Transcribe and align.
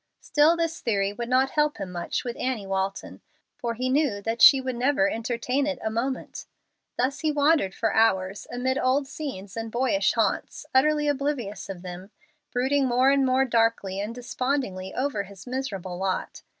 Still 0.19 0.57
this 0.57 0.79
theory 0.79 1.13
would 1.13 1.29
not 1.29 1.51
help 1.51 1.77
him 1.77 1.91
much 1.91 2.23
with 2.23 2.35
Annie 2.39 2.65
Walton, 2.65 3.21
for 3.55 3.75
he 3.75 3.87
knew 3.87 4.19
that 4.19 4.41
she 4.41 4.59
would 4.59 4.75
never 4.75 5.07
entertain 5.07 5.67
it 5.67 5.77
a 5.83 5.91
moment. 5.91 6.47
Thus 6.97 7.19
he 7.19 7.31
wandered 7.31 7.75
for 7.75 7.93
hours 7.93 8.47
amid 8.51 8.79
old 8.79 9.07
scenes 9.07 9.55
and 9.55 9.71
boyish 9.71 10.13
haunts, 10.13 10.65
utterly 10.73 11.07
oblivious 11.07 11.69
of 11.69 11.83
them, 11.83 12.09
brooding 12.51 12.87
more 12.87 13.11
and 13.11 13.23
more 13.23 13.45
darkly 13.45 13.99
and 13.99 14.15
despondingly 14.15 14.91
over 14.91 15.21
his 15.21 15.45
miserable 15.45 15.99
lot. 15.99 16.41